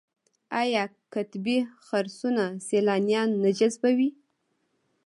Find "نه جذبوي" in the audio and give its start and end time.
3.43-4.09